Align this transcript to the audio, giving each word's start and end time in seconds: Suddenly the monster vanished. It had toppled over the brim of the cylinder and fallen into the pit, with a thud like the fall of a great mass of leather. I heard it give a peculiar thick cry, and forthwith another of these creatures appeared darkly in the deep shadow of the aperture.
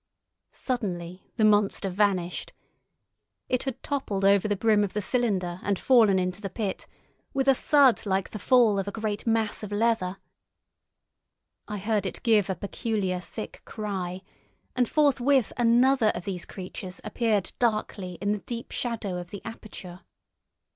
Suddenly 0.51 1.29
the 1.35 1.45
monster 1.45 1.87
vanished. 1.87 2.53
It 3.47 3.65
had 3.65 3.83
toppled 3.83 4.25
over 4.25 4.47
the 4.47 4.55
brim 4.55 4.83
of 4.83 4.93
the 4.93 4.99
cylinder 4.99 5.59
and 5.61 5.77
fallen 5.77 6.17
into 6.17 6.41
the 6.41 6.49
pit, 6.49 6.87
with 7.35 7.47
a 7.47 7.53
thud 7.53 8.03
like 8.07 8.31
the 8.31 8.39
fall 8.39 8.79
of 8.79 8.87
a 8.87 8.91
great 8.91 9.27
mass 9.27 9.61
of 9.61 9.71
leather. 9.71 10.17
I 11.67 11.77
heard 11.77 12.07
it 12.07 12.23
give 12.23 12.49
a 12.49 12.55
peculiar 12.55 13.19
thick 13.19 13.61
cry, 13.63 14.23
and 14.75 14.89
forthwith 14.89 15.53
another 15.55 16.07
of 16.15 16.25
these 16.25 16.47
creatures 16.47 16.99
appeared 17.03 17.53
darkly 17.59 18.13
in 18.19 18.31
the 18.31 18.39
deep 18.39 18.71
shadow 18.71 19.17
of 19.19 19.29
the 19.29 19.43
aperture. 19.45 19.99